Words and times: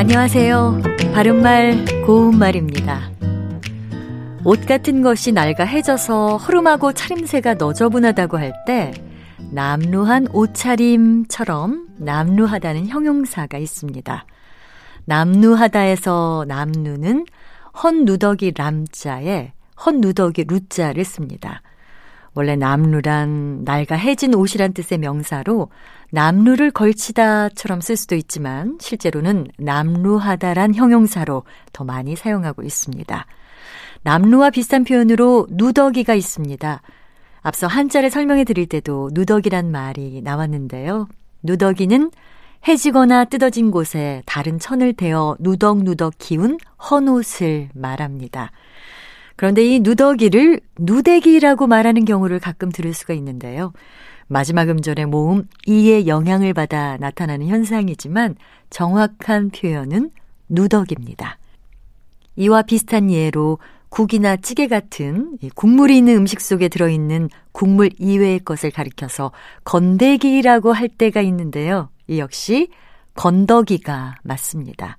안녕하세요. 0.00 0.80
바른말 1.12 1.84
고운말입니다. 2.06 3.10
옷 4.46 4.64
같은 4.64 5.02
것이 5.02 5.30
낡아해져서 5.30 6.38
흐름하고 6.38 6.94
차림새가 6.94 7.54
너저분하다고 7.56 8.38
할 8.38 8.54
때 8.66 8.92
남루한 9.52 10.28
옷차림처럼 10.32 11.88
남루하다는 11.98 12.88
형용사가 12.88 13.58
있습니다. 13.58 14.24
남루하다에서 15.04 16.46
남루는 16.48 17.26
헛누더기 17.82 18.54
람자에 18.56 19.52
헛누더기 19.84 20.44
루자를 20.44 21.04
씁니다. 21.04 21.60
원래 22.34 22.56
남루란 22.56 23.64
낡아해진 23.64 24.34
옷이란 24.34 24.72
뜻의 24.72 24.98
명사로 24.98 25.68
남루를 26.12 26.70
걸치다처럼 26.70 27.80
쓸 27.80 27.96
수도 27.96 28.14
있지만 28.14 28.78
실제로는 28.80 29.48
남루하다란 29.58 30.74
형용사로 30.74 31.44
더 31.72 31.84
많이 31.84 32.16
사용하고 32.16 32.62
있습니다. 32.62 33.26
남루와 34.02 34.50
비슷한 34.50 34.84
표현으로 34.84 35.46
누더기가 35.50 36.14
있습니다. 36.14 36.82
앞서 37.42 37.66
한자를 37.66 38.10
설명해 38.10 38.44
드릴 38.44 38.66
때도 38.66 39.10
누더기란 39.12 39.70
말이 39.70 40.20
나왔는데요. 40.22 41.08
누더기는 41.42 42.10
해지거나 42.68 43.24
뜯어진 43.24 43.70
곳에 43.70 44.22
다른 44.26 44.58
천을 44.58 44.92
대어 44.92 45.36
누덕누덕 45.40 46.14
기운 46.18 46.58
헌옷을 46.90 47.70
말합니다. 47.74 48.52
그런데 49.40 49.64
이 49.64 49.80
누더기를 49.80 50.60
누대기라고 50.78 51.66
말하는 51.66 52.04
경우를 52.04 52.40
가끔 52.40 52.70
들을 52.70 52.92
수가 52.92 53.14
있는데요. 53.14 53.72
마지막 54.26 54.68
음절의 54.68 55.06
모음 55.06 55.48
이의 55.64 56.06
영향을 56.06 56.52
받아 56.52 56.98
나타나는 56.98 57.46
현상이지만 57.46 58.36
정확한 58.68 59.48
표현은 59.48 60.10
누덕입니다. 60.50 61.38
이와 62.36 62.60
비슷한 62.60 63.10
예로 63.10 63.60
국이나 63.88 64.36
찌개 64.36 64.68
같은 64.68 65.38
국물이 65.54 65.96
있는 65.96 66.16
음식 66.16 66.42
속에 66.42 66.68
들어있는 66.68 67.30
국물 67.52 67.88
이외의 67.98 68.40
것을 68.40 68.70
가리켜서 68.70 69.32
건더기라고 69.64 70.70
할 70.70 70.86
때가 70.88 71.22
있는데요. 71.22 71.88
이 72.08 72.18
역시 72.18 72.68
건더기가 73.14 74.16
맞습니다. 74.22 74.98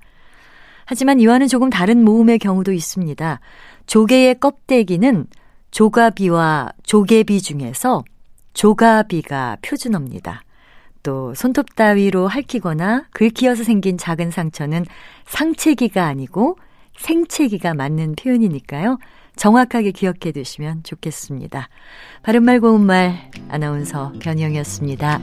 하지만 0.91 1.21
이와는 1.21 1.47
조금 1.47 1.69
다른 1.69 2.03
모음의 2.03 2.37
경우도 2.37 2.73
있습니다. 2.73 3.39
조개의 3.87 4.41
껍데기는 4.41 5.25
조가비와 5.71 6.73
조개비 6.83 7.41
중에서 7.41 8.03
조가비가 8.53 9.59
표준어입니다. 9.61 10.43
또 11.01 11.33
손톱 11.33 11.75
따위로 11.75 12.27
핥히거나 12.27 13.05
긁히어서 13.11 13.63
생긴 13.63 13.97
작은 13.97 14.31
상처는 14.31 14.83
상체기가 15.27 16.05
아니고 16.05 16.57
생체기가 16.97 17.73
맞는 17.73 18.15
표현이니까요. 18.17 18.97
정확하게 19.37 19.91
기억해 19.91 20.33
두시면 20.33 20.83
좋겠습니다. 20.83 21.69
바른말 22.21 22.59
고운말 22.59 23.31
아나운서 23.47 24.11
변희영이었습니다. 24.19 25.21